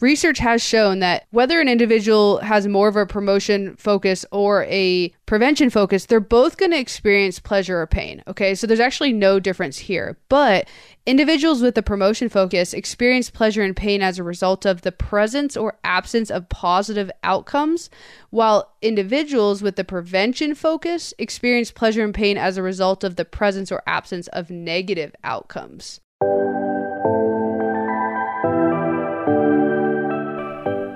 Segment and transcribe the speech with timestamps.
[0.00, 5.12] research has shown that whether an individual has more of a promotion focus or a
[5.26, 8.22] prevention focus, they're both going to experience pleasure or pain.
[8.26, 10.18] Okay, so there's actually no difference here.
[10.28, 10.68] But
[11.06, 15.56] individuals with a promotion focus experience pleasure and pain as a result of the presence
[15.56, 17.90] or absence of positive outcomes,
[18.30, 23.24] while individuals with the prevention focus experience pleasure and pain as a result of the
[23.24, 26.00] presence or absence of negative outcomes.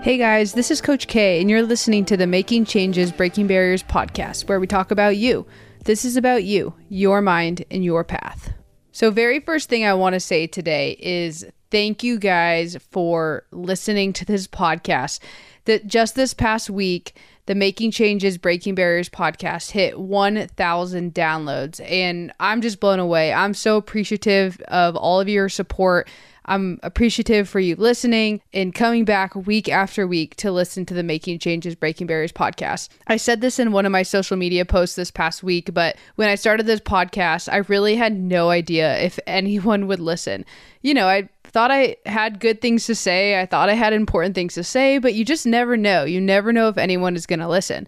[0.03, 3.85] Hey guys, this is Coach K, and you're listening to the Making Changes Breaking Barriers
[3.85, 5.47] podcast, where we talk about you.
[5.85, 8.53] This is about you, your mind, and your path.
[8.91, 14.13] So, very first thing I want to say today is thank you guys for listening
[14.15, 15.21] to this podcast.
[15.67, 17.15] That just this past week,
[17.47, 23.33] the Making Changes Breaking Barriers podcast hit 1,000 downloads, and I'm just blown away.
[23.33, 26.09] I'm so appreciative of all of your support
[26.45, 31.03] I'm appreciative for you listening and coming back week after week to listen to the
[31.03, 32.89] Making Changes Breaking Barriers podcast.
[33.07, 36.29] I said this in one of my social media posts this past week, but when
[36.29, 40.45] I started this podcast, I really had no idea if anyone would listen.
[40.83, 44.35] You know, I thought I had good things to say, I thought I had important
[44.35, 46.05] things to say, but you just never know.
[46.05, 47.87] You never know if anyone is going to listen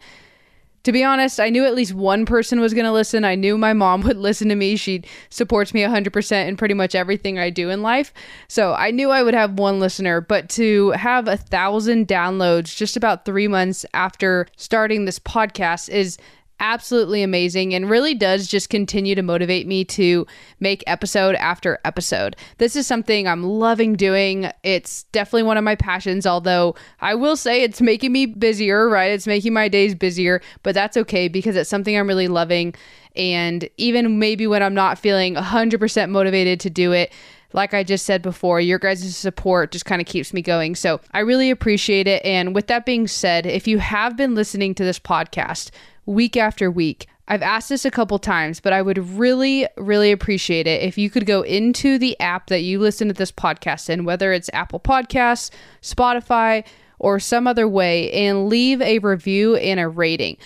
[0.85, 3.25] to be honest, I knew at least one person was going to listen.
[3.25, 4.77] I knew my mom would listen to me.
[4.77, 8.13] She supports me 100% in pretty much everything I do in life.
[8.49, 12.97] So I knew I would have one listener, but to have a thousand downloads just
[12.97, 16.19] about three months after starting this podcast is
[16.65, 20.27] absolutely amazing and really does just continue to motivate me to
[20.61, 22.37] make episode after episode.
[22.57, 24.51] This is something I'm loving doing.
[24.63, 29.13] It's definitely one of my passions, although I will say it's making me busier, right?
[29.13, 32.75] It's making my days busier, but that's okay because it's something I'm really loving.
[33.15, 37.13] And even maybe when I'm not feeling 100% motivated to do it,
[37.55, 40.75] like I just said before, your guys' support just kind of keeps me going.
[40.75, 42.23] So I really appreciate it.
[42.25, 45.71] And with that being said, if you have been listening to this podcast,
[46.05, 47.07] week after week.
[47.27, 51.09] I've asked this a couple times, but I would really, really appreciate it if you
[51.09, 54.81] could go into the app that you listen to this podcast in, whether it's Apple
[54.81, 55.51] Podcasts,
[55.81, 56.67] Spotify,
[56.99, 60.37] or some other way, and leave a review and a rating.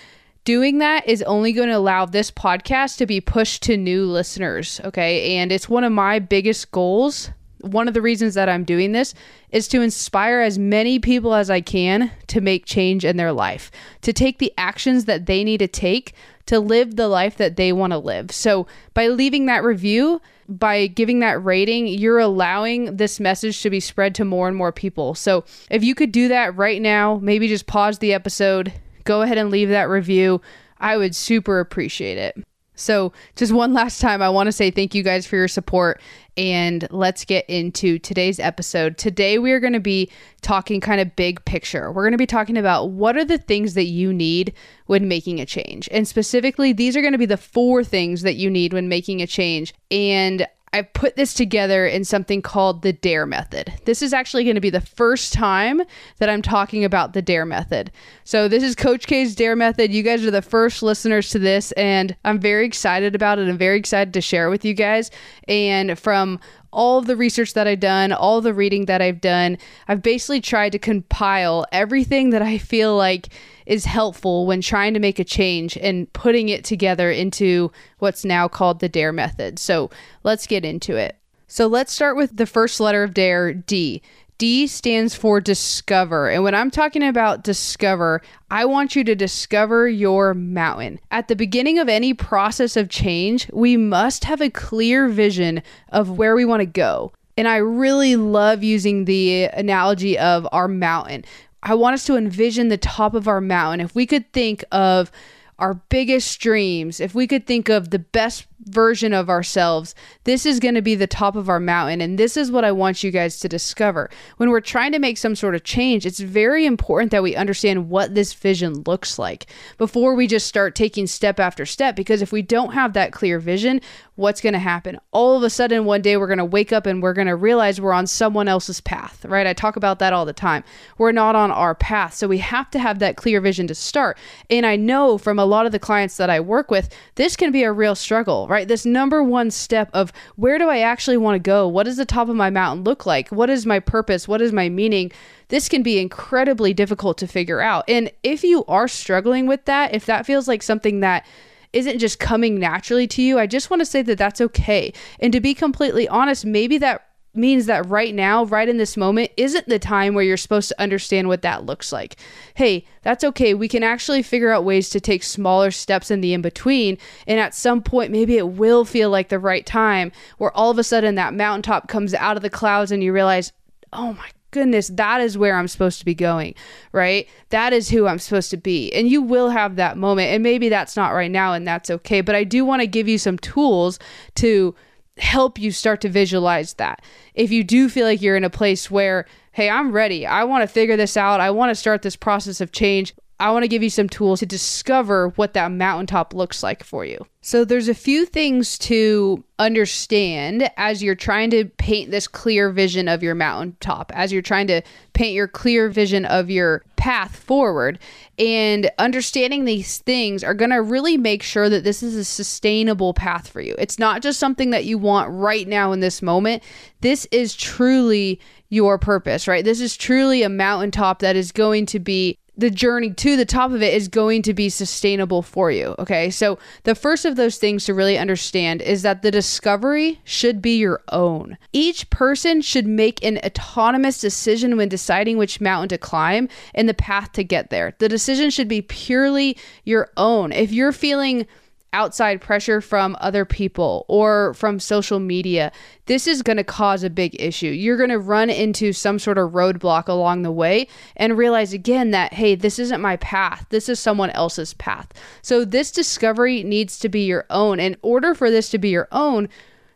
[0.48, 4.80] Doing that is only going to allow this podcast to be pushed to new listeners,
[4.82, 5.36] okay?
[5.36, 7.28] And it's one of my biggest goals
[7.60, 9.14] one of the reasons that I'm doing this
[9.50, 13.70] is to inspire as many people as I can to make change in their life,
[14.02, 16.14] to take the actions that they need to take
[16.46, 18.30] to live the life that they want to live.
[18.30, 23.80] So, by leaving that review, by giving that rating, you're allowing this message to be
[23.80, 25.14] spread to more and more people.
[25.14, 28.72] So, if you could do that right now, maybe just pause the episode,
[29.08, 30.40] go ahead and leave that review.
[30.78, 32.44] I would super appreciate it.
[32.74, 36.00] So, just one last time, I want to say thank you guys for your support
[36.36, 38.96] and let's get into today's episode.
[38.96, 41.90] Today, we are going to be talking kind of big picture.
[41.90, 44.52] We're going to be talking about what are the things that you need
[44.86, 45.88] when making a change.
[45.90, 49.22] And specifically, these are going to be the four things that you need when making
[49.22, 49.74] a change.
[49.90, 53.72] And I put this together in something called the DARE method.
[53.84, 55.82] This is actually going to be the first time
[56.18, 57.90] that I'm talking about the DARE method.
[58.24, 59.92] So, this is Coach K's DARE method.
[59.92, 63.48] You guys are the first listeners to this, and I'm very excited about it.
[63.48, 65.10] I'm very excited to share it with you guys.
[65.46, 66.40] And from
[66.72, 70.72] all the research that I've done, all the reading that I've done, I've basically tried
[70.72, 73.28] to compile everything that I feel like
[73.68, 78.48] is helpful when trying to make a change and putting it together into what's now
[78.48, 79.58] called the DARE method.
[79.58, 79.90] So
[80.24, 81.16] let's get into it.
[81.46, 84.02] So let's start with the first letter of DARE, D.
[84.38, 86.30] D stands for discover.
[86.30, 91.00] And when I'm talking about discover, I want you to discover your mountain.
[91.10, 96.18] At the beginning of any process of change, we must have a clear vision of
[96.18, 97.12] where we want to go.
[97.36, 101.24] And I really love using the analogy of our mountain.
[101.62, 103.80] I want us to envision the top of our mountain.
[103.80, 105.10] If we could think of
[105.58, 110.60] our biggest dreams, if we could think of the best version of ourselves, this is
[110.60, 112.00] going to be the top of our mountain.
[112.00, 114.08] And this is what I want you guys to discover.
[114.36, 117.88] When we're trying to make some sort of change, it's very important that we understand
[117.90, 119.46] what this vision looks like
[119.78, 121.96] before we just start taking step after step.
[121.96, 123.80] Because if we don't have that clear vision,
[124.18, 124.98] what's going to happen?
[125.12, 127.36] All of a sudden, one day we're going to wake up and we're going to
[127.36, 129.46] realize we're on someone else's path, right?
[129.46, 130.64] I talk about that all the time.
[130.98, 132.14] We're not on our path.
[132.14, 134.18] So we have to have that clear vision to start.
[134.50, 137.52] And I know from a lot of the clients that I work with, this can
[137.52, 138.66] be a real struggle, right?
[138.66, 141.68] This number one step of where do I actually want to go?
[141.68, 143.28] What does the top of my mountain look like?
[143.28, 144.26] What is my purpose?
[144.26, 145.12] What is my meaning?
[145.46, 147.84] This can be incredibly difficult to figure out.
[147.86, 151.24] And if you are struggling with that, if that feels like something that
[151.72, 154.92] isn't just coming naturally to you, I just want to say that that's okay.
[155.20, 157.04] And to be completely honest, maybe that
[157.34, 160.80] means that right now, right in this moment, isn't the time where you're supposed to
[160.80, 162.16] understand what that looks like.
[162.54, 163.54] Hey, that's okay.
[163.54, 166.98] We can actually figure out ways to take smaller steps in the in between.
[167.26, 170.78] And at some point, maybe it will feel like the right time where all of
[170.78, 173.52] a sudden that mountaintop comes out of the clouds and you realize,
[173.92, 176.54] oh my goodness, that is where I'm supposed to be going,
[176.92, 177.28] right?
[177.50, 178.92] That is who I'm supposed to be.
[178.92, 180.30] And you will have that moment.
[180.30, 182.20] And maybe that's not right now, and that's okay.
[182.20, 183.98] But I do want to give you some tools
[184.36, 184.74] to
[185.18, 187.02] help you start to visualize that.
[187.34, 190.62] If you do feel like you're in a place where, hey, I'm ready, I want
[190.62, 193.68] to figure this out, I want to start this process of change, I want to
[193.68, 197.24] give you some tools to discover what that mountaintop looks like for you.
[197.40, 203.08] So, there's a few things to understand as you're trying to paint this clear vision
[203.08, 204.82] of your mountaintop, as you're trying to
[205.12, 207.98] paint your clear vision of your path forward.
[208.38, 213.14] And understanding these things are going to really make sure that this is a sustainable
[213.14, 213.74] path for you.
[213.78, 216.62] It's not just something that you want right now in this moment.
[217.00, 219.64] This is truly your purpose, right?
[219.64, 223.70] This is truly a mountaintop that is going to be the journey to the top
[223.70, 225.94] of it is going to be sustainable for you.
[225.98, 226.28] Okay.
[226.28, 230.76] So, the first of those things to really understand is that the discovery should be
[230.76, 231.56] your own.
[231.72, 236.94] Each person should make an autonomous decision when deciding which mountain to climb and the
[236.94, 237.94] path to get there.
[237.98, 240.50] The decision should be purely your own.
[240.50, 241.46] If you're feeling
[241.92, 245.72] outside pressure from other people or from social media,
[246.06, 247.68] this is going to cause a big issue.
[247.68, 252.10] You're going to run into some sort of roadblock along the way and realize again
[252.10, 253.66] that, hey, this isn't my path.
[253.70, 255.12] This is someone else's path.
[255.42, 257.80] So this discovery needs to be your own.
[257.80, 259.48] In order for this to be your own,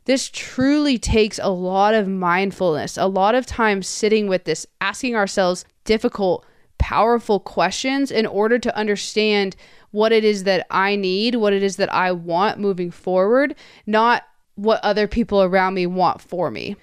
[0.05, 5.15] this truly takes a lot of mindfulness, a lot of time sitting with this, asking
[5.15, 6.45] ourselves difficult,
[6.79, 9.55] powerful questions in order to understand
[9.93, 13.55] what it is that I need, what it is that I want moving forward,
[13.87, 14.25] not
[14.57, 16.77] what other people around me want for me.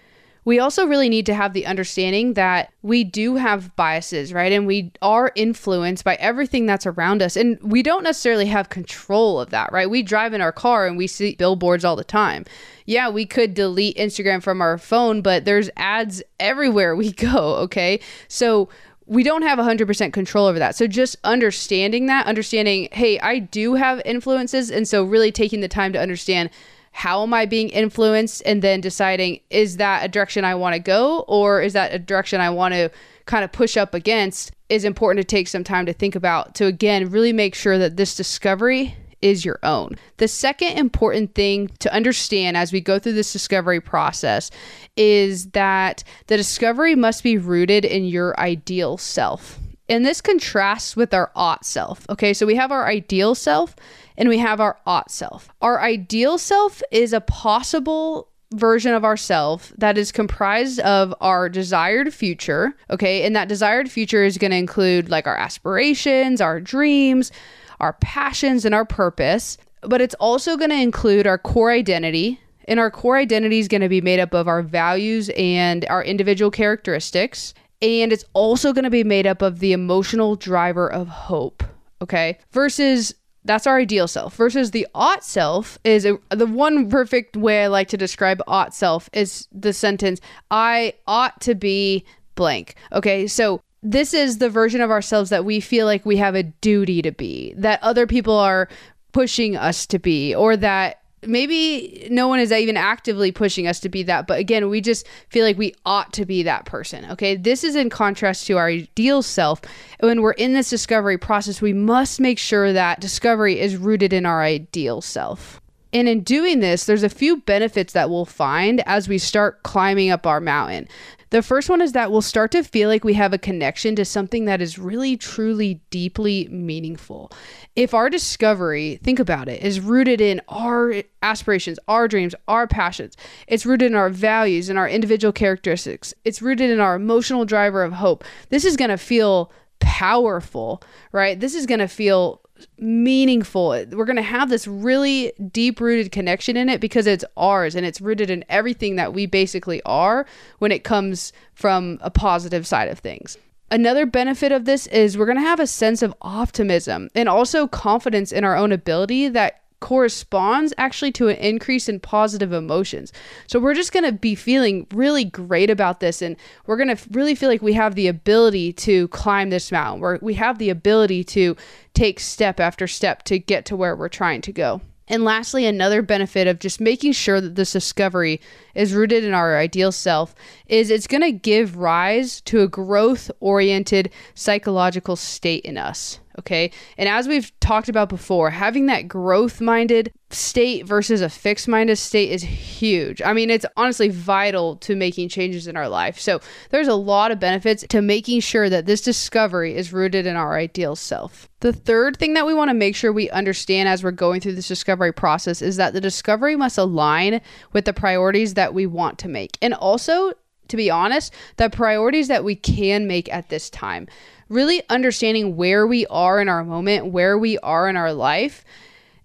[0.46, 4.52] We also really need to have the understanding that we do have biases, right?
[4.52, 7.36] And we are influenced by everything that's around us.
[7.36, 9.90] And we don't necessarily have control of that, right?
[9.90, 12.46] We drive in our car and we see billboards all the time.
[12.86, 18.00] Yeah, we could delete Instagram from our phone, but there's ads everywhere we go, okay?
[18.28, 18.70] So
[19.10, 20.76] we don't have 100% control over that.
[20.76, 24.70] So just understanding that, understanding, hey, I do have influences.
[24.70, 26.52] And so really taking the time to understand
[26.92, 30.80] how am I being influenced and then deciding, is that a direction I want to
[30.80, 32.92] go or is that a direction I want to
[33.26, 36.66] kind of push up against is important to take some time to think about to
[36.66, 39.96] again really make sure that this discovery is your own.
[40.18, 44.52] The second important thing to understand as we go through this discovery process
[44.96, 49.60] is that the discovery must be rooted in your ideal self.
[49.88, 52.06] And this contrasts with our ought self.
[52.10, 53.76] Okay, so we have our ideal self
[54.18, 55.50] and we have our ought self.
[55.62, 62.12] Our ideal self is a possible version of ourself that is comprised of our desired
[62.12, 67.32] future okay and that desired future is going to include like our aspirations our dreams
[67.80, 69.58] our passions, and our purpose.
[69.82, 72.40] But it's also going to include our core identity.
[72.68, 76.04] And our core identity is going to be made up of our values and our
[76.04, 77.54] individual characteristics.
[77.82, 81.64] And it's also going to be made up of the emotional driver of hope.
[82.02, 82.38] Okay.
[82.52, 83.16] Versus
[83.46, 87.68] that's our ideal self versus the ought self is a, the one perfect way I
[87.68, 90.20] like to describe ought self is the sentence
[90.52, 92.06] I ought to be
[92.36, 92.76] blank.
[92.92, 96.44] Okay, so this is the version of ourselves that we feel like we have a
[96.44, 98.68] duty to be, that other people are
[99.12, 103.90] pushing us to be, or that maybe no one is even actively pushing us to
[103.90, 104.28] be that.
[104.28, 107.06] But again, we just feel like we ought to be that person.
[107.12, 107.36] Okay.
[107.36, 109.62] This is in contrast to our ideal self.
[110.00, 114.26] When we're in this discovery process, we must make sure that discovery is rooted in
[114.26, 115.62] our ideal self.
[115.92, 120.12] And in doing this, there's a few benefits that we'll find as we start climbing
[120.12, 120.88] up our mountain.
[121.32, 124.06] The first one is that we'll start to feel like we have a connection to
[124.06, 127.32] something that is really, truly, deeply meaningful.
[127.76, 133.16] If our discovery, think about it, is rooted in our aspirations, our dreams, our passions,
[133.48, 137.84] it's rooted in our values and our individual characteristics, it's rooted in our emotional driver
[137.84, 140.82] of hope, this is going to feel powerful,
[141.12, 141.40] right?
[141.40, 142.42] This is going to feel
[142.78, 143.70] meaningful.
[143.92, 147.86] We're going to have this really deep rooted connection in it because it's ours and
[147.86, 150.26] it's rooted in everything that we basically are
[150.60, 153.38] when it comes from a positive side of things.
[153.72, 157.68] Another benefit of this is we're going to have a sense of optimism and also
[157.68, 163.14] confidence in our own ability that corresponds actually to an increase in positive emotions.
[163.48, 167.10] So we're just going to be feeling really great about this and we're going to
[167.12, 170.02] really feel like we have the ability to climb this mountain.
[170.02, 171.56] Where we have the ability to
[171.94, 174.82] take step after step to get to where we're trying to go.
[175.10, 178.40] And lastly, another benefit of just making sure that this discovery
[178.76, 180.36] is rooted in our ideal self
[180.68, 186.20] is it's going to give rise to a growth oriented psychological state in us.
[186.40, 186.72] Okay.
[186.98, 191.98] And as we've talked about before, having that growth minded state versus a fixed minded
[191.98, 193.22] state is huge.
[193.22, 196.18] I mean, it's honestly vital to making changes in our life.
[196.18, 200.38] So there's a lot of benefits to making sure that this discovery is rooted in
[200.38, 201.50] our ideal self.
[201.60, 204.56] The third thing that we want to make sure we understand as we're going through
[204.56, 207.42] this discovery process is that the discovery must align
[207.74, 209.58] with the priorities that we want to make.
[209.62, 210.32] And also,
[210.70, 214.08] to be honest, the priorities that we can make at this time
[214.50, 218.66] really understanding where we are in our moment, where we are in our life,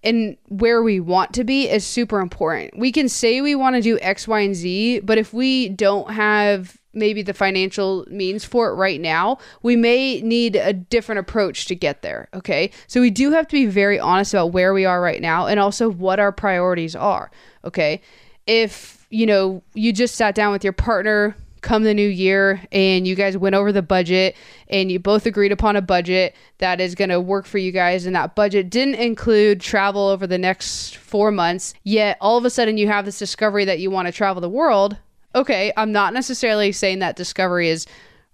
[0.03, 2.77] and where we want to be is super important.
[2.77, 6.11] We can say we want to do X, Y, and Z, but if we don't
[6.11, 11.65] have maybe the financial means for it right now, we may need a different approach
[11.65, 12.29] to get there.
[12.33, 12.71] Okay.
[12.87, 15.59] So we do have to be very honest about where we are right now and
[15.59, 17.31] also what our priorities are.
[17.65, 18.01] Okay.
[18.47, 23.05] If, you know, you just sat down with your partner, come the new year and
[23.05, 24.37] you guys went over the budget
[24.69, 28.05] and you both agreed upon a budget that is going to work for you guys.
[28.05, 31.73] And that budget didn't include travel over the next 4 months.
[31.83, 34.49] Yet all of a sudden you have this discovery that you want to travel the
[34.49, 34.95] world.
[35.33, 37.85] Okay i'm not necessarily saying that discovery is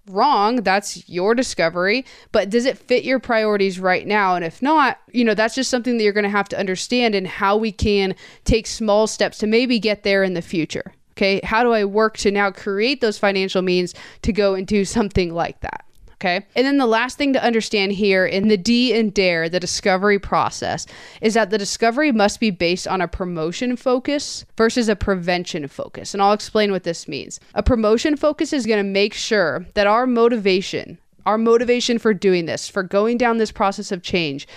[0.08, 0.56] wrong.
[0.56, 2.04] That's your discovery.
[2.32, 4.34] But does it fit your priorities right now?
[4.34, 7.14] And if not you know that's just something that you're going to have to understand
[7.14, 11.40] and how we can take small steps to maybe get there in the future Okay.
[11.44, 15.32] How do I work to now create those financial means to go and do something
[15.32, 15.84] like that?
[16.14, 16.44] Okay.
[16.56, 20.18] And then the last thing to understand here in the D and DARE, the discovery
[20.18, 20.84] process,
[21.20, 26.12] is that the discovery must be based on a promotion focus versus a prevention focus.
[26.12, 27.38] And I'll explain what this means.
[27.54, 32.46] A promotion focus is going to make sure that our motivation, our motivation for doing
[32.46, 34.48] this, for going down this process of change,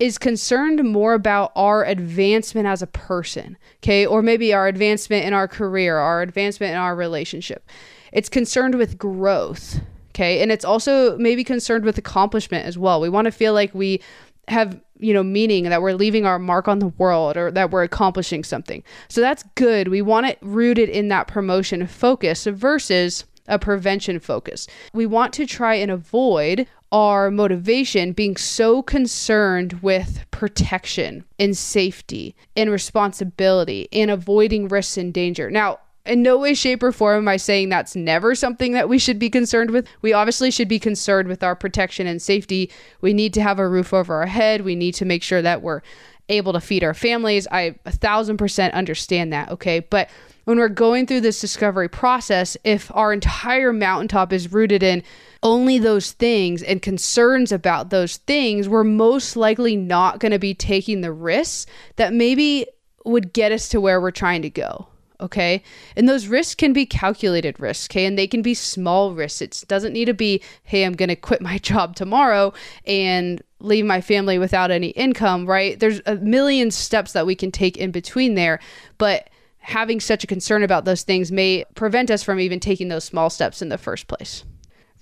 [0.00, 4.06] is concerned more about our advancement as a person, okay?
[4.06, 7.68] Or maybe our advancement in our career, our advancement in our relationship.
[8.10, 9.78] It's concerned with growth,
[10.10, 10.42] okay?
[10.42, 13.00] And it's also maybe concerned with accomplishment as well.
[13.00, 14.00] We want to feel like we
[14.48, 17.82] have, you know, meaning that we're leaving our mark on the world or that we're
[17.82, 18.82] accomplishing something.
[19.08, 19.88] So that's good.
[19.88, 24.66] We want it rooted in that promotion focus versus a prevention focus.
[24.94, 32.34] We want to try and avoid our motivation being so concerned with protection and safety
[32.56, 35.50] and responsibility and avoiding risks and danger.
[35.50, 38.98] Now, in no way, shape, or form am I saying that's never something that we
[38.98, 39.86] should be concerned with.
[40.02, 42.70] We obviously should be concerned with our protection and safety.
[43.00, 44.62] We need to have a roof over our head.
[44.62, 45.82] We need to make sure that we're
[46.28, 47.46] able to feed our families.
[47.50, 49.50] I a thousand percent understand that.
[49.50, 49.80] Okay.
[49.80, 50.08] But
[50.50, 55.00] when we're going through this discovery process, if our entire mountaintop is rooted in
[55.44, 60.52] only those things and concerns about those things, we're most likely not going to be
[60.52, 62.66] taking the risks that maybe
[63.04, 64.88] would get us to where we're trying to go.
[65.20, 65.62] Okay.
[65.94, 67.86] And those risks can be calculated risks.
[67.86, 68.04] Okay.
[68.04, 69.62] And they can be small risks.
[69.62, 72.52] It doesn't need to be, hey, I'm going to quit my job tomorrow
[72.84, 75.78] and leave my family without any income, right?
[75.78, 78.58] There's a million steps that we can take in between there.
[78.98, 79.30] But
[79.70, 83.30] having such a concern about those things may prevent us from even taking those small
[83.30, 84.44] steps in the first place.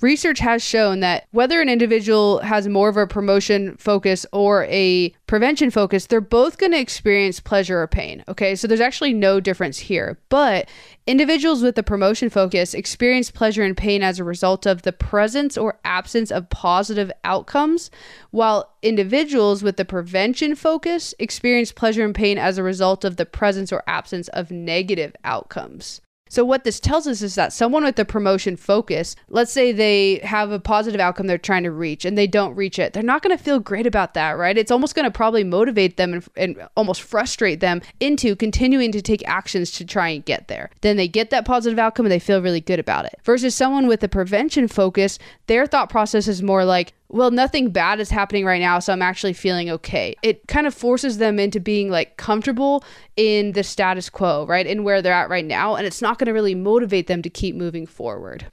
[0.00, 5.12] Research has shown that whether an individual has more of a promotion focus or a
[5.26, 8.22] prevention focus, they're both going to experience pleasure or pain.
[8.28, 10.16] Okay, so there's actually no difference here.
[10.28, 10.68] But
[11.06, 15.58] individuals with the promotion focus experience pleasure and pain as a result of the presence
[15.58, 17.90] or absence of positive outcomes,
[18.30, 23.26] while individuals with the prevention focus experience pleasure and pain as a result of the
[23.26, 26.00] presence or absence of negative outcomes.
[26.28, 30.20] So, what this tells us is that someone with a promotion focus, let's say they
[30.22, 33.22] have a positive outcome they're trying to reach and they don't reach it, they're not
[33.22, 34.58] going to feel great about that, right?
[34.58, 39.02] It's almost going to probably motivate them and, and, almost frustrate them into continuing to
[39.02, 40.70] take actions to try and get there.
[40.80, 43.18] Then they get that positive outcome and they feel really good about it.
[43.24, 48.00] Versus someone with a prevention focus, their thought process is more like, well, nothing bad
[48.00, 50.14] is happening right now, so I'm actually feeling okay.
[50.22, 52.84] It kind of forces them into being like comfortable
[53.16, 54.66] in the status quo, right?
[54.66, 55.74] In where they're at right now.
[55.74, 58.50] And it's not going to really motivate them to keep moving forward.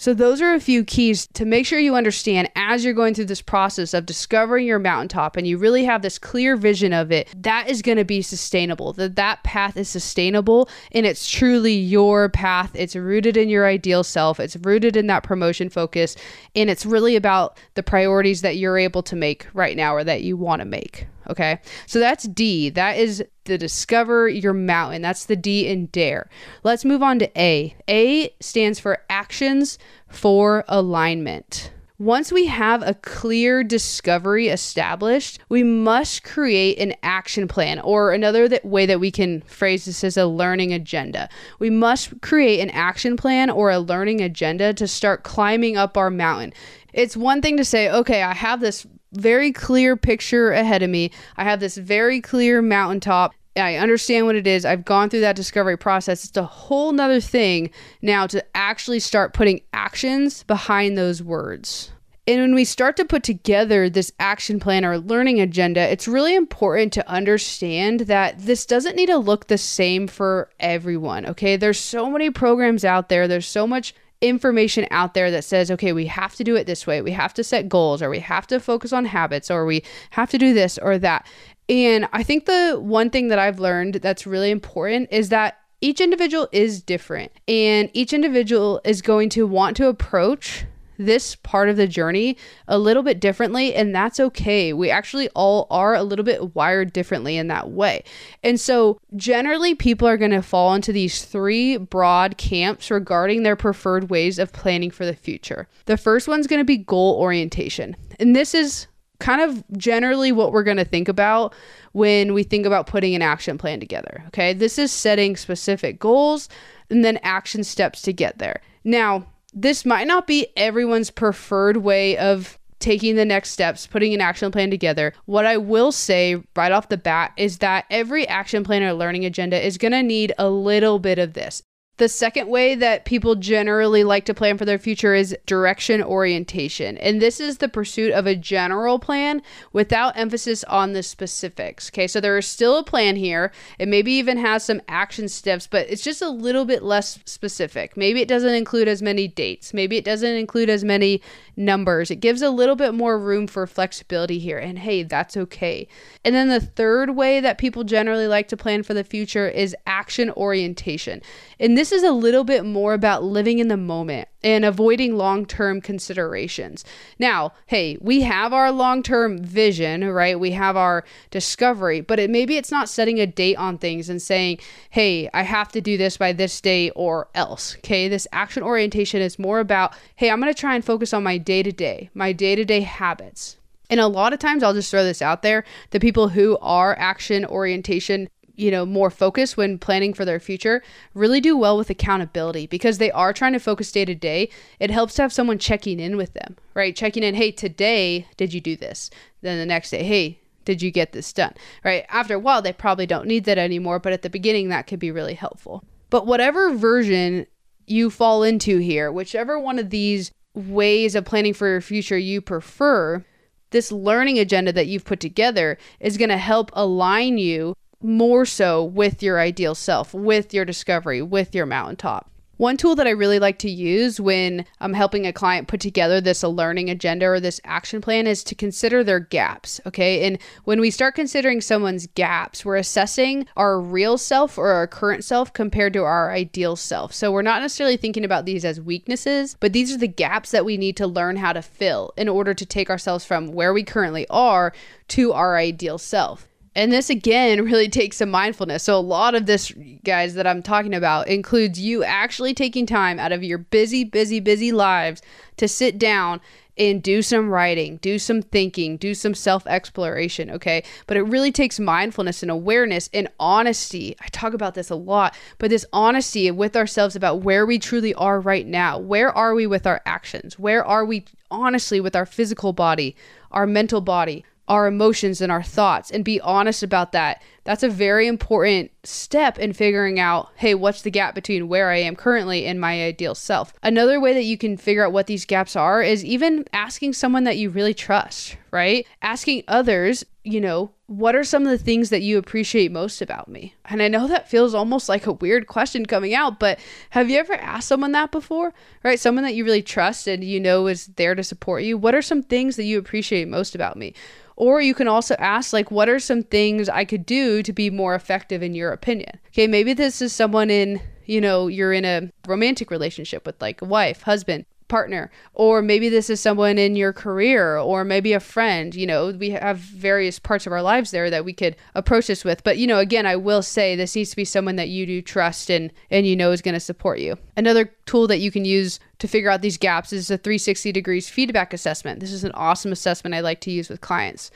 [0.00, 3.24] So, those are a few keys to make sure you understand as you're going through
[3.24, 7.28] this process of discovering your mountaintop and you really have this clear vision of it.
[7.36, 8.92] That is going to be sustainable.
[8.92, 12.70] That that path is sustainable and it's truly your path.
[12.74, 14.38] It's rooted in your ideal self.
[14.38, 16.14] It's rooted in that promotion focus
[16.54, 20.22] and it's really about the priorities that you're able to make right now or that
[20.22, 21.08] you want to make.
[21.28, 21.60] Okay.
[21.86, 22.70] So that's D.
[22.70, 25.02] That is the discover your mountain.
[25.02, 26.28] That's the D in dare.
[26.62, 27.74] Let's move on to A.
[27.88, 31.72] A stands for actions for alignment.
[32.00, 38.46] Once we have a clear discovery established, we must create an action plan, or another
[38.46, 41.28] that way that we can phrase this as a learning agenda.
[41.58, 46.08] We must create an action plan or a learning agenda to start climbing up our
[46.08, 46.52] mountain.
[46.92, 51.10] It's one thing to say, okay, I have this very clear picture ahead of me.
[51.36, 53.34] I have this very clear mountaintop.
[53.56, 54.64] I understand what it is.
[54.64, 56.24] I've gone through that discovery process.
[56.24, 57.70] It's a whole nother thing
[58.02, 61.90] now to actually start putting actions behind those words.
[62.28, 66.34] And when we start to put together this action plan or learning agenda, it's really
[66.34, 71.24] important to understand that this doesn't need to look the same for everyone.
[71.24, 71.56] Okay.
[71.56, 75.92] There's so many programs out there, there's so much information out there that says, okay,
[75.92, 77.00] we have to do it this way.
[77.02, 80.30] We have to set goals, or we have to focus on habits, or we have
[80.30, 81.26] to do this or that.
[81.68, 86.00] And I think the one thing that I've learned that's really important is that each
[86.00, 90.64] individual is different, and each individual is going to want to approach
[90.98, 92.36] this part of the journey
[92.66, 94.72] a little bit differently, and that's okay.
[94.72, 98.04] We actually all are a little bit wired differently in that way.
[98.42, 103.56] And so, generally, people are going to fall into these three broad camps regarding their
[103.56, 105.68] preferred ways of planning for the future.
[105.86, 108.88] The first one's going to be goal orientation, and this is
[109.20, 111.54] kind of generally what we're going to think about
[111.92, 114.22] when we think about putting an action plan together.
[114.28, 116.48] Okay, this is setting specific goals
[116.90, 118.60] and then action steps to get there.
[118.84, 124.20] Now, this might not be everyone's preferred way of taking the next steps, putting an
[124.20, 125.12] action plan together.
[125.24, 129.24] What I will say right off the bat is that every action plan or learning
[129.24, 131.62] agenda is going to need a little bit of this.
[131.98, 136.96] The second way that people generally like to plan for their future is direction orientation.
[136.98, 141.90] And this is the pursuit of a general plan without emphasis on the specifics.
[141.90, 143.50] Okay, so there is still a plan here.
[143.80, 147.96] It maybe even has some action steps, but it's just a little bit less specific.
[147.96, 149.74] Maybe it doesn't include as many dates.
[149.74, 151.20] Maybe it doesn't include as many
[151.56, 152.12] numbers.
[152.12, 154.58] It gives a little bit more room for flexibility here.
[154.58, 155.88] And hey, that's okay.
[156.24, 159.74] And then the third way that people generally like to plan for the future is
[159.84, 161.20] action orientation.
[161.58, 165.46] And this is a little bit more about living in the moment and avoiding long
[165.46, 166.84] term considerations.
[167.18, 170.38] Now, hey, we have our long term vision, right?
[170.38, 174.20] We have our discovery, but it, maybe it's not setting a date on things and
[174.20, 174.58] saying,
[174.90, 177.76] hey, I have to do this by this day or else.
[177.78, 178.08] Okay.
[178.08, 181.38] This action orientation is more about, hey, I'm going to try and focus on my
[181.38, 183.56] day to day, my day to day habits.
[183.90, 186.96] And a lot of times, I'll just throw this out there the people who are
[186.98, 190.82] action orientation you know, more focused when planning for their future
[191.14, 194.50] really do well with accountability because they are trying to focus day to day.
[194.80, 196.94] It helps to have someone checking in with them, right?
[196.94, 199.10] Checking in, hey, today, did you do this?
[199.42, 201.54] Then the next day, hey, did you get this done?
[201.84, 202.04] Right?
[202.08, 204.98] After a while, they probably don't need that anymore, but at the beginning, that could
[204.98, 205.84] be really helpful.
[206.10, 207.46] But whatever version
[207.86, 212.40] you fall into here, whichever one of these ways of planning for your future you
[212.40, 213.24] prefer,
[213.70, 218.84] this learning agenda that you've put together is going to help align you more so
[218.84, 222.30] with your ideal self, with your discovery, with your mountaintop.
[222.58, 226.20] One tool that I really like to use when I'm helping a client put together
[226.20, 229.80] this learning agenda or this action plan is to consider their gaps.
[229.86, 230.26] Okay.
[230.26, 235.22] And when we start considering someone's gaps, we're assessing our real self or our current
[235.22, 237.14] self compared to our ideal self.
[237.14, 240.64] So we're not necessarily thinking about these as weaknesses, but these are the gaps that
[240.64, 243.84] we need to learn how to fill in order to take ourselves from where we
[243.84, 244.72] currently are
[245.08, 246.47] to our ideal self.
[246.74, 248.82] And this again really takes some mindfulness.
[248.84, 249.72] So, a lot of this,
[250.04, 254.40] guys, that I'm talking about includes you actually taking time out of your busy, busy,
[254.40, 255.22] busy lives
[255.56, 256.40] to sit down
[256.78, 260.84] and do some writing, do some thinking, do some self exploration, okay?
[261.06, 264.16] But it really takes mindfulness and awareness and honesty.
[264.20, 268.14] I talk about this a lot, but this honesty with ourselves about where we truly
[268.14, 268.98] are right now.
[268.98, 270.58] Where are we with our actions?
[270.58, 273.16] Where are we honestly with our physical body,
[273.50, 274.44] our mental body?
[274.68, 277.42] Our emotions and our thoughts and be honest about that.
[277.68, 281.98] That's a very important step in figuring out, hey, what's the gap between where I
[281.98, 283.74] am currently and my ideal self?
[283.82, 287.44] Another way that you can figure out what these gaps are is even asking someone
[287.44, 289.06] that you really trust, right?
[289.20, 293.48] Asking others, you know, what are some of the things that you appreciate most about
[293.48, 293.74] me?
[293.84, 296.78] And I know that feels almost like a weird question coming out, but
[297.10, 298.72] have you ever asked someone that before?
[299.04, 299.20] Right?
[299.20, 301.98] Someone that you really trust and you know is there to support you.
[301.98, 304.14] What are some things that you appreciate most about me?
[304.58, 307.90] Or you can also ask, like, what are some things I could do to be
[307.90, 309.38] more effective in your opinion?
[309.48, 313.82] Okay, maybe this is someone in, you know, you're in a romantic relationship with like
[313.82, 314.64] a wife, husband.
[314.88, 318.94] partner, or maybe this is someone in your career, or maybe a friend.
[318.94, 322.44] You know, we have various parts of our lives there that we could approach this
[322.44, 322.64] with.
[322.64, 325.22] But, you know, again, I will say this needs to be someone that you do
[325.22, 327.36] trust and, and you know is going to support you.
[327.56, 331.28] Another tool that you can use to figure out these gaps is a 360 degrees
[331.28, 332.20] feedback assessment.
[332.20, 334.50] This is an awesome assessment I like to use with clients.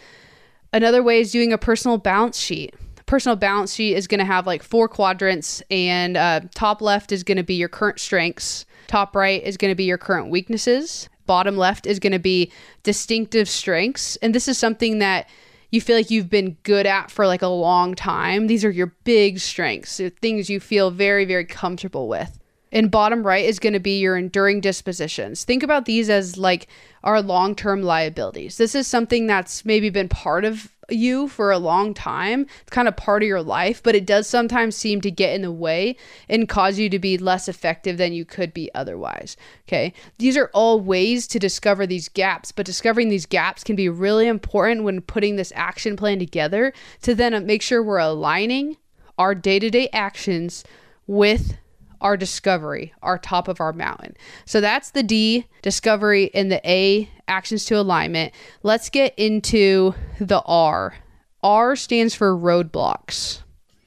[0.72, 2.74] Another way is doing a personal balance sheet
[3.12, 7.22] personal balance sheet is going to have like four quadrants, and uh, top left is
[7.22, 11.10] going to be your current strengths, top right is going to be your current weaknesses,
[11.26, 12.50] bottom left is going to be
[12.84, 14.16] distinctive strengths.
[14.22, 15.28] And this is something that
[15.70, 18.46] you feel like you've been good at for like a long time.
[18.46, 22.38] These are your big strengths, things you feel very, very comfortable with.
[22.74, 25.44] And bottom right is going to be your enduring dispositions.
[25.44, 26.66] Think about these as like
[27.04, 28.56] our long term liabilities.
[28.56, 32.46] This is something that's maybe been part of you for a long time.
[32.60, 35.42] It's kind of part of your life, but it does sometimes seem to get in
[35.42, 35.96] the way
[36.28, 39.36] and cause you to be less effective than you could be otherwise.
[39.68, 39.92] Okay.
[40.18, 44.26] These are all ways to discover these gaps, but discovering these gaps can be really
[44.26, 48.76] important when putting this action plan together to then make sure we're aligning
[49.18, 50.64] our day to day actions
[51.06, 51.56] with
[52.02, 54.16] our discovery, our top of our mountain.
[54.44, 58.34] So that's the D, discovery, and the A, actions to alignment.
[58.62, 60.94] Let's get into the R.
[61.42, 63.42] R stands for roadblocks.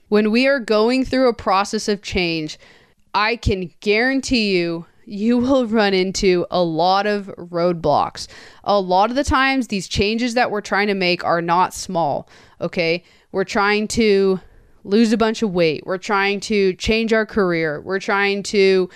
[0.07, 2.57] When we are going through a process of change,
[3.13, 8.27] I can guarantee you you will run into a lot of roadblocks.
[8.63, 12.27] A lot of the times, these changes that we're trying to make are not small.
[12.59, 13.03] Okay.
[13.31, 14.39] We're trying to
[14.85, 15.83] lose a bunch of weight.
[15.85, 17.81] We're trying to change our career.
[17.81, 18.89] We're trying to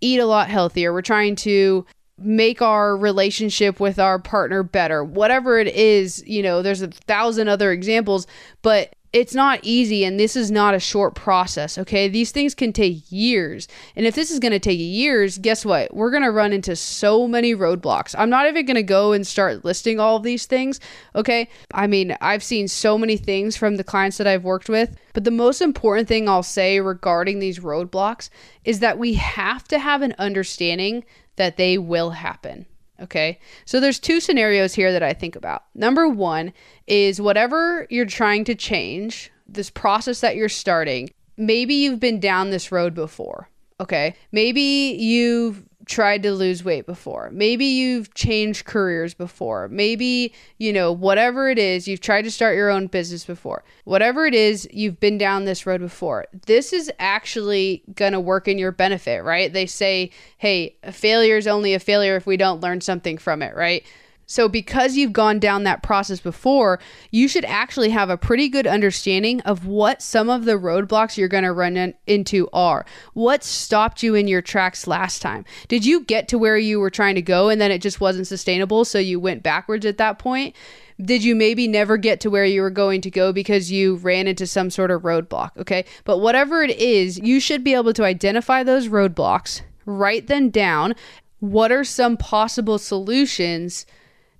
[0.00, 0.92] eat a lot healthier.
[0.92, 1.84] We're trying to
[2.16, 5.02] make our relationship with our partner better.
[5.02, 8.26] Whatever it is, you know, there's a thousand other examples,
[8.62, 12.08] but it's not easy and this is not a short process, okay?
[12.08, 13.68] These things can take years.
[13.94, 15.94] And if this is going to take years, guess what?
[15.94, 18.16] We're going to run into so many roadblocks.
[18.18, 20.80] I'm not even going to go and start listing all of these things,
[21.14, 21.48] okay?
[21.72, 25.22] I mean, I've seen so many things from the clients that I've worked with, but
[25.22, 28.30] the most important thing I'll say regarding these roadblocks
[28.64, 31.04] is that we have to have an understanding
[31.36, 32.66] that they will happen.
[33.00, 33.38] Okay.
[33.64, 35.64] So there's two scenarios here that I think about.
[35.74, 36.52] Number one
[36.86, 42.50] is whatever you're trying to change, this process that you're starting, maybe you've been down
[42.50, 43.48] this road before.
[43.80, 44.14] Okay.
[44.30, 47.30] Maybe you've tried to lose weight before.
[47.32, 49.68] Maybe you've changed careers before.
[49.68, 53.64] Maybe, you know, whatever it is, you've tried to start your own business before.
[53.84, 56.26] Whatever it is, you've been down this road before.
[56.46, 59.52] This is actually going to work in your benefit, right?
[59.52, 63.42] They say, hey, a failure is only a failure if we don't learn something from
[63.42, 63.84] it, right?
[64.26, 68.66] So, because you've gone down that process before, you should actually have a pretty good
[68.66, 72.86] understanding of what some of the roadblocks you're going to run in, into are.
[73.12, 75.44] What stopped you in your tracks last time?
[75.68, 78.26] Did you get to where you were trying to go and then it just wasn't
[78.26, 78.84] sustainable?
[78.84, 80.54] So, you went backwards at that point?
[81.02, 84.28] Did you maybe never get to where you were going to go because you ran
[84.28, 85.50] into some sort of roadblock?
[85.58, 85.84] Okay.
[86.04, 90.94] But whatever it is, you should be able to identify those roadblocks, write them down.
[91.40, 93.86] What are some possible solutions?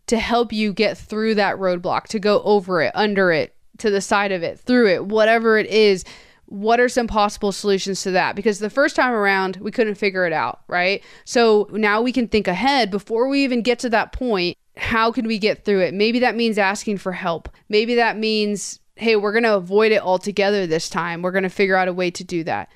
[0.07, 4.01] To help you get through that roadblock, to go over it, under it, to the
[4.01, 6.05] side of it, through it, whatever it is.
[6.47, 8.37] What are some possible solutions to that?
[8.37, 11.03] Because the first time around, we couldn't figure it out, right?
[11.25, 14.57] So now we can think ahead before we even get to that point.
[14.77, 15.95] How can we get through it?
[15.95, 17.49] Maybe that means asking for help.
[17.69, 21.23] Maybe that means, hey, we're going to avoid it altogether this time.
[21.23, 22.69] We're going to figure out a way to do that.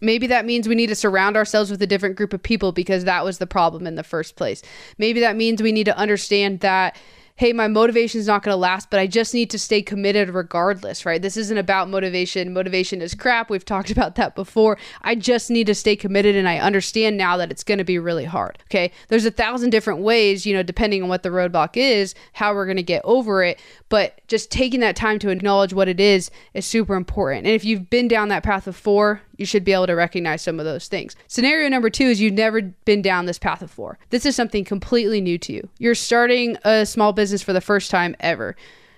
[0.00, 3.04] Maybe that means we need to surround ourselves with a different group of people because
[3.04, 4.62] that was the problem in the first place.
[4.98, 6.96] Maybe that means we need to understand that
[7.36, 10.30] hey, my motivation is not going to last, but I just need to stay committed
[10.30, 11.20] regardless, right?
[11.20, 12.52] This isn't about motivation.
[12.52, 13.50] Motivation is crap.
[13.50, 14.78] We've talked about that before.
[15.02, 17.98] I just need to stay committed, and I understand now that it's going to be
[17.98, 18.58] really hard.
[18.70, 18.92] Okay.
[19.08, 22.66] There's a thousand different ways, you know, depending on what the roadblock is, how we're
[22.66, 23.60] going to get over it.
[23.88, 27.46] But just taking that time to acknowledge what it is is super important.
[27.46, 30.58] And if you've been down that path before, you should be able to recognize some
[30.58, 31.16] of those things.
[31.26, 33.98] Scenario number two is you've never been down this path before.
[34.10, 35.68] This is something completely new to you.
[35.78, 38.56] You're starting a small business for the first time ever.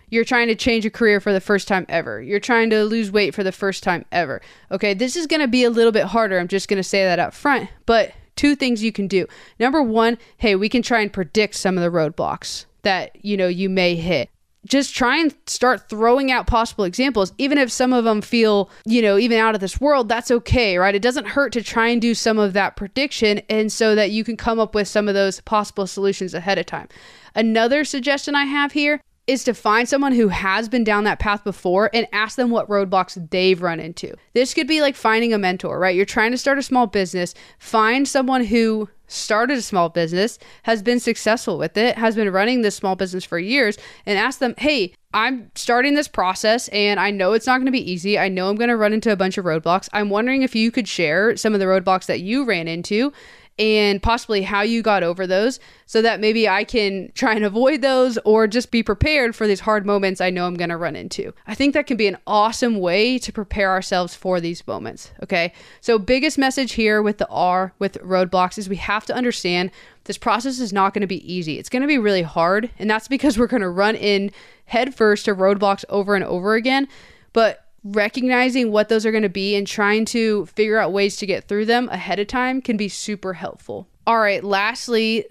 [0.09, 2.23] You're trying to change a career for the first time ever.
[2.23, 4.41] You're trying to lose weight for the first time ever.
[4.71, 6.39] Okay, this is to be a little bit harder.
[6.39, 7.69] I'm just to say that up front.
[7.87, 9.27] But two things you can do.
[9.59, 13.49] Number one, hey, we can try and predict some of the roadblocks that you know
[13.49, 14.31] you may hit
[14.67, 19.01] just try and start throwing out possible examples even if some of them feel you
[19.01, 22.03] know even out of this world that's okay right it doesn't hurt to try and
[22.03, 25.15] do some of that prediction and so that you can come up with some of
[25.15, 26.89] those possible solutions ahead of time
[27.35, 31.43] another suggestion i have here is to find someone who has been down that path
[31.43, 34.15] before and ask them what roadblocks they've run into.
[34.35, 35.97] This could be like finding a mentor, right?
[35.97, 40.83] You're trying to start a small business, find someone who started a small business, has
[40.83, 44.55] been successful with it, has been running this small business for years, and ask them,
[44.59, 48.19] hey, I'm starting this process and I know it's not going to be easy.
[48.19, 49.89] I know I'm going to run into a bunch of roadblocks.
[49.93, 53.13] I'm wondering if you could share some of the roadblocks that you ran into
[53.59, 57.81] and possibly how you got over those so that maybe I can try and avoid
[57.81, 60.95] those or just be prepared for these hard moments I know I'm going to run
[60.95, 61.33] into.
[61.47, 65.11] I think that can be an awesome way to prepare ourselves for these moments.
[65.23, 65.53] Okay.
[65.81, 69.71] So, biggest message here with the R, with roadblocks, is we have to understand
[70.05, 71.59] this process is not going to be easy.
[71.59, 72.71] It's going to be really hard.
[72.79, 74.31] And that's because we're going to run in
[74.67, 76.89] headfirst to roadblocks over and over again.
[77.33, 81.27] But recognizing what those are going to be and trying to figure out ways to
[81.27, 83.89] get through them ahead of time can be super helpful.
[84.07, 85.25] All right, lastly,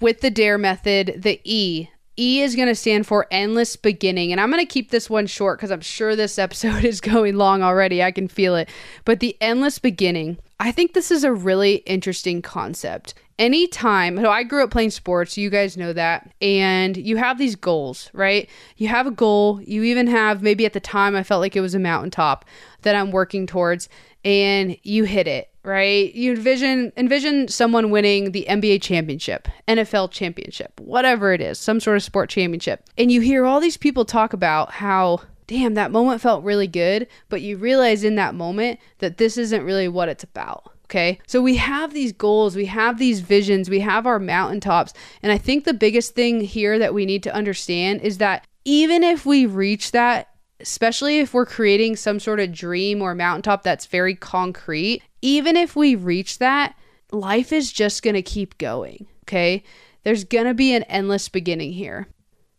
[0.00, 1.88] with the DARE method, the E.
[2.18, 4.32] E is going to stand for endless beginning.
[4.32, 7.36] And I'm going to keep this one short because I'm sure this episode is going
[7.36, 8.02] long already.
[8.02, 8.70] I can feel it.
[9.04, 14.42] But the endless beginning, I think this is a really interesting concept anytime so i
[14.42, 18.48] grew up playing sports you guys know that and you have these goals right?
[18.76, 21.60] You have a goal you even have maybe at the time i felt like it
[21.60, 22.44] was a mountaintop
[22.82, 23.88] that i'm working towards
[24.24, 26.14] and you hit it right?
[26.14, 31.96] You envision envision someone winning the nba championship nfl championship whatever it is some sort
[31.96, 36.20] of sport championship and you hear all these people talk about how damn that moment
[36.20, 40.24] felt really good but you realize in that moment that this isn't really what it's
[40.24, 41.18] about Okay.
[41.26, 44.92] So we have these goals, we have these visions, we have our mountaintops.
[45.20, 49.02] And I think the biggest thing here that we need to understand is that even
[49.02, 50.28] if we reach that,
[50.60, 55.74] especially if we're creating some sort of dream or mountaintop that's very concrete, even if
[55.74, 56.76] we reach that,
[57.10, 59.08] life is just going to keep going.
[59.24, 59.64] Okay.
[60.04, 62.06] There's going to be an endless beginning here.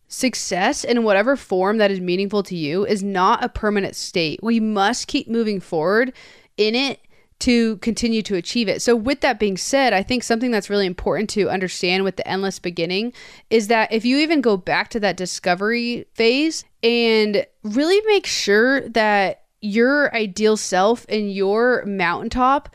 [0.06, 4.40] Success in whatever form that is meaningful to you is not a permanent state.
[4.42, 6.12] We must keep moving forward
[6.58, 7.00] in it
[7.40, 8.82] to continue to achieve it.
[8.82, 12.26] So, with that being said, I think something that's really important to understand with the
[12.26, 13.12] endless beginning
[13.50, 18.88] is that if you even go back to that discovery phase and really make sure
[18.90, 22.68] that your ideal self and your mountaintop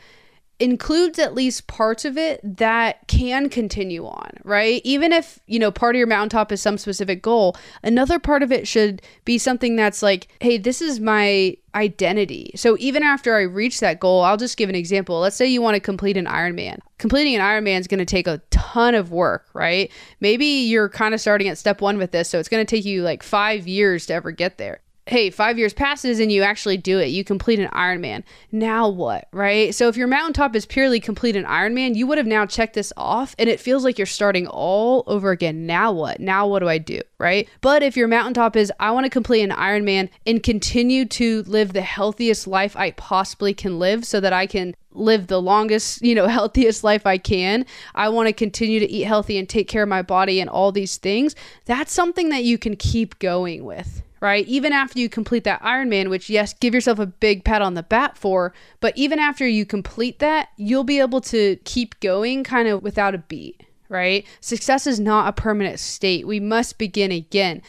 [0.60, 4.80] includes at least parts of it that can continue on, right?
[4.84, 8.52] Even if, you know, part of your mountaintop is some specific goal, another part of
[8.52, 12.52] it should be something that's like, hey, this is my identity.
[12.54, 15.18] So even after I reach that goal, I'll just give an example.
[15.18, 16.78] Let's say you want to complete an Ironman.
[16.98, 19.90] Completing an Ironman is going to take a ton of work, right?
[20.20, 22.84] Maybe you're kind of starting at step one with this, so it's going to take
[22.84, 26.78] you like five years to ever get there hey, five years passes and you actually
[26.78, 27.08] do it.
[27.08, 28.22] You complete an Ironman.
[28.50, 29.74] Now what, right?
[29.74, 32.92] So if your mountaintop is purely complete an Ironman, you would have now checked this
[32.96, 35.66] off and it feels like you're starting all over again.
[35.66, 36.20] Now what?
[36.20, 37.46] Now what do I do, right?
[37.60, 41.74] But if your mountaintop is, I want to complete an Ironman and continue to live
[41.74, 46.14] the healthiest life I possibly can live so that I can live the longest, you
[46.14, 47.66] know, healthiest life I can.
[47.94, 50.72] I want to continue to eat healthy and take care of my body and all
[50.72, 51.34] these things.
[51.66, 54.48] That's something that you can keep going with right?
[54.48, 57.82] Even after you complete that Ironman, which, yes, give yourself a big pat on the
[57.82, 62.66] back for, but even after you complete that, you'll be able to keep going kind
[62.66, 64.26] of without a beat, right?
[64.40, 66.26] Success is not a permanent state.
[66.26, 67.60] We must begin again.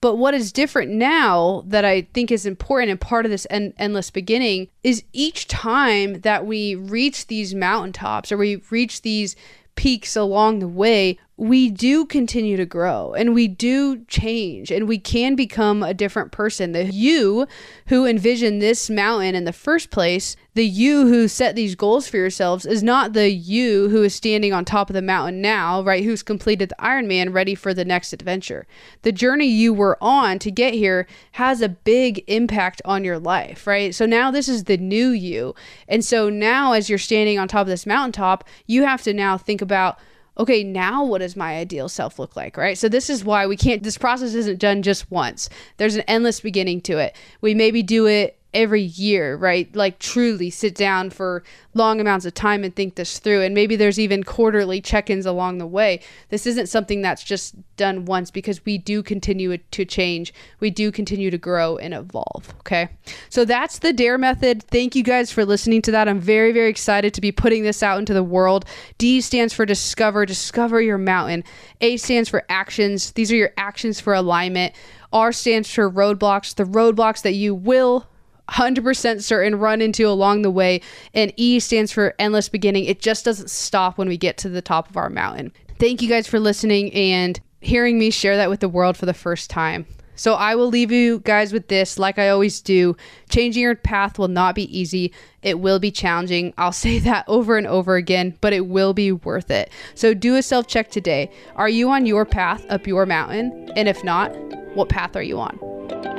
[0.00, 3.72] But what is different now that I think is important and part of this en-
[3.78, 9.36] endless beginning is each time that we reach these mountaintops or we reach these
[9.76, 14.98] peaks along the way, we do continue to grow and we do change and we
[14.98, 16.72] can become a different person.
[16.72, 17.46] The you
[17.86, 22.16] who envisioned this mountain in the first place, the you who set these goals for
[22.16, 26.02] yourselves, is not the you who is standing on top of the mountain now, right?
[26.02, 28.66] Who's completed the Ironman ready for the next adventure.
[29.02, 33.64] The journey you were on to get here has a big impact on your life,
[33.64, 33.94] right?
[33.94, 35.54] So now this is the new you.
[35.86, 39.38] And so now, as you're standing on top of this mountaintop, you have to now
[39.38, 40.00] think about
[40.38, 42.78] okay, now what does my ideal self look like, right?
[42.78, 45.48] So this is why we can't, this process isn't done just once.
[45.76, 47.16] There's an endless beginning to it.
[47.40, 49.74] We maybe do it every year, right?
[49.76, 51.44] Like truly sit down for
[51.74, 53.42] long amounts of time and think this through.
[53.42, 56.00] And maybe there's even quarterly check ins along the way.
[56.30, 60.34] This isn't something that's just done once because we do continue to change.
[60.58, 62.52] We do continue to grow and evolve.
[62.58, 62.88] Okay.
[63.28, 64.64] So that's the DARE method.
[64.64, 66.08] Thank you guys for listening to that.
[66.08, 68.64] I'm very, very excited to be putting this out into the world.
[68.98, 71.44] D stands for discover, discover your mountain.
[71.80, 73.12] A stands for actions.
[73.12, 74.74] These are your actions for alignment.
[75.12, 78.08] R stands for roadblocks, the roadblocks that you will
[78.48, 80.80] 100% certain run into along the way.
[81.14, 82.84] And E stands for endless beginning.
[82.84, 85.52] It just doesn't stop when we get to the top of our mountain.
[85.78, 89.14] Thank you guys for listening and hearing me share that with the world for the
[89.14, 89.86] first time.
[90.18, 92.96] So I will leave you guys with this, like I always do.
[93.30, 95.12] Changing your path will not be easy.
[95.42, 96.52] It will be challenging.
[96.58, 99.70] I'll say that over and over again, but it will be worth it.
[99.94, 101.30] So do a self check today.
[101.54, 103.70] Are you on your path up your mountain?
[103.76, 104.34] And if not,
[104.74, 106.17] what path are you on?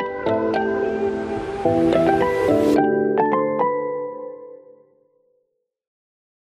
[1.61, 2.38] Thank you.